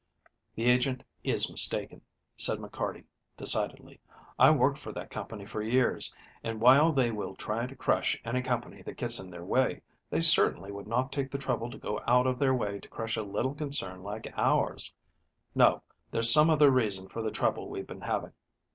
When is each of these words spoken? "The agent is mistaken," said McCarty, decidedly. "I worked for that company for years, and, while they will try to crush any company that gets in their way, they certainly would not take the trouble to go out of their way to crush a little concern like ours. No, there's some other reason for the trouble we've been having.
"The 0.55 0.65
agent 0.65 1.03
is 1.23 1.47
mistaken," 1.51 2.01
said 2.35 2.57
McCarty, 2.57 3.03
decidedly. 3.37 4.01
"I 4.39 4.49
worked 4.49 4.79
for 4.79 4.91
that 4.91 5.11
company 5.11 5.45
for 5.45 5.61
years, 5.61 6.11
and, 6.43 6.59
while 6.59 6.91
they 6.91 7.11
will 7.11 7.35
try 7.35 7.67
to 7.67 7.75
crush 7.75 8.19
any 8.25 8.41
company 8.41 8.81
that 8.81 8.97
gets 8.97 9.19
in 9.19 9.29
their 9.29 9.45
way, 9.45 9.83
they 10.09 10.21
certainly 10.21 10.71
would 10.71 10.87
not 10.87 11.11
take 11.11 11.29
the 11.29 11.37
trouble 11.37 11.69
to 11.69 11.77
go 11.77 12.01
out 12.07 12.25
of 12.25 12.39
their 12.39 12.55
way 12.55 12.79
to 12.79 12.89
crush 12.89 13.15
a 13.15 13.21
little 13.21 13.53
concern 13.53 14.01
like 14.01 14.33
ours. 14.35 14.91
No, 15.53 15.83
there's 16.09 16.33
some 16.33 16.49
other 16.49 16.71
reason 16.71 17.07
for 17.07 17.21
the 17.21 17.29
trouble 17.29 17.69
we've 17.69 17.85
been 17.85 18.01
having. 18.01 18.33